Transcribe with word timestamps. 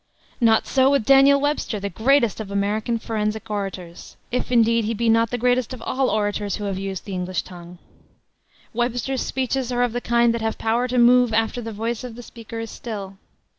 Not 0.39 0.65
so 0.65 0.89
with 0.89 1.05
Daniel 1.05 1.39
Webster, 1.39 1.79
the 1.79 1.91
greatest 1.91 2.39
of 2.39 2.49
American 2.49 2.97
forensic 2.97 3.47
orators, 3.51 4.17
if, 4.31 4.51
indeed, 4.51 4.85
he 4.85 4.95
be 4.95 5.09
not 5.09 5.29
the 5.29 5.37
greatest 5.37 5.75
of 5.75 5.81
all 5.83 6.09
orators 6.09 6.55
who 6.55 6.63
have 6.63 6.79
used 6.79 7.05
the 7.05 7.13
English 7.13 7.43
tongue. 7.43 7.77
Webster's 8.73 9.21
speeches 9.21 9.71
are 9.71 9.83
of 9.83 9.93
the 9.93 10.01
kind 10.01 10.33
that 10.33 10.41
have 10.41 10.57
power 10.57 10.87
to 10.87 10.97
move 10.97 11.35
after 11.35 11.61
the 11.61 11.71
voice 11.71 12.03
of 12.03 12.15
the 12.15 12.23
speaker 12.23 12.59
is 12.59 12.71
still. 12.71 13.17